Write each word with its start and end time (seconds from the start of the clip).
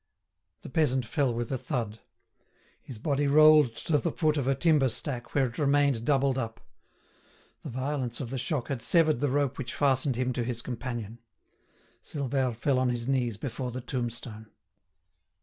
The 0.63 0.69
peasant 0.69 1.05
fell 1.05 1.31
with 1.31 1.51
a 1.51 1.59
thud. 1.59 1.99
His 2.81 2.97
body 2.97 3.27
rolled 3.27 3.75
to 3.85 3.99
the 3.99 4.11
foot 4.11 4.35
of 4.35 4.47
a 4.47 4.55
timber 4.55 4.89
stack, 4.89 5.35
where 5.35 5.45
it 5.45 5.59
remained 5.59 6.05
doubled 6.05 6.39
up. 6.39 6.59
The 7.61 7.69
violence 7.69 8.19
of 8.19 8.31
the 8.31 8.39
shock 8.39 8.69
had 8.69 8.81
severed 8.81 9.19
the 9.19 9.29
rope 9.29 9.59
which 9.59 9.75
fastened 9.75 10.15
him 10.15 10.33
to 10.33 10.43
his 10.43 10.63
companion. 10.63 11.19
Silvère 12.03 12.55
fell 12.55 12.79
on 12.79 12.89
his 12.89 13.07
knees 13.07 13.37
before 13.37 13.69
the 13.69 13.79
tombstone. 13.79 14.47